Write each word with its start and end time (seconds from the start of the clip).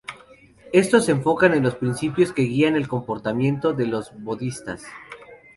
Estos 0.73 1.05
se 1.05 1.11
enfocan 1.11 1.53
en 1.53 1.61
los 1.61 1.75
principios 1.75 2.33
que 2.33 2.41
guían 2.41 2.75
el 2.75 2.87
comportamiento 2.87 3.71
de 3.73 3.85
los 3.85 4.11
Bodhisattvas. 4.19 4.83